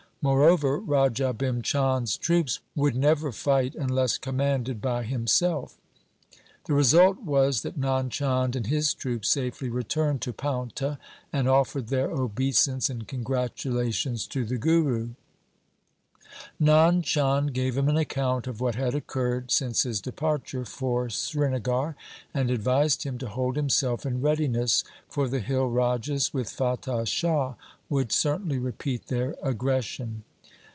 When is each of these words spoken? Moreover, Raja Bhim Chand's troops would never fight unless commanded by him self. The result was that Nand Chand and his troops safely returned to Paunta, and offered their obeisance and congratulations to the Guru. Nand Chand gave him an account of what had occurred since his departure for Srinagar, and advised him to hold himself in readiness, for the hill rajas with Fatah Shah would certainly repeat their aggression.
Moreover, 0.23 0.77
Raja 0.77 1.33
Bhim 1.33 1.63
Chand's 1.63 2.15
troops 2.15 2.59
would 2.75 2.95
never 2.95 3.31
fight 3.31 3.73
unless 3.73 4.19
commanded 4.19 4.79
by 4.79 5.01
him 5.01 5.25
self. 5.25 5.79
The 6.65 6.75
result 6.75 7.23
was 7.23 7.63
that 7.63 7.75
Nand 7.81 8.11
Chand 8.11 8.55
and 8.55 8.67
his 8.67 8.93
troops 8.93 9.29
safely 9.31 9.67
returned 9.67 10.21
to 10.21 10.31
Paunta, 10.31 10.99
and 11.33 11.49
offered 11.49 11.87
their 11.87 12.11
obeisance 12.11 12.87
and 12.87 13.07
congratulations 13.07 14.27
to 14.27 14.45
the 14.45 14.59
Guru. 14.59 15.15
Nand 16.61 17.03
Chand 17.03 17.53
gave 17.53 17.77
him 17.77 17.89
an 17.89 17.97
account 17.97 18.47
of 18.47 18.61
what 18.61 18.75
had 18.75 18.95
occurred 18.95 19.51
since 19.51 19.83
his 19.83 19.99
departure 19.99 20.63
for 20.63 21.09
Srinagar, 21.09 21.97
and 22.33 22.49
advised 22.49 23.03
him 23.03 23.17
to 23.17 23.27
hold 23.27 23.57
himself 23.57 24.05
in 24.05 24.21
readiness, 24.21 24.85
for 25.09 25.27
the 25.27 25.41
hill 25.41 25.65
rajas 25.67 26.33
with 26.33 26.49
Fatah 26.49 27.05
Shah 27.05 27.55
would 27.89 28.13
certainly 28.13 28.57
repeat 28.57 29.07
their 29.07 29.35
aggression. 29.43 30.23